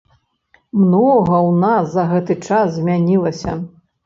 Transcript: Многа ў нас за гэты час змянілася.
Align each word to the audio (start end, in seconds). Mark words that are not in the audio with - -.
Многа 0.79 1.35
ў 1.39 1.51
нас 1.65 1.85
за 1.97 2.07
гэты 2.15 2.37
час 2.47 2.67
змянілася. 2.79 3.51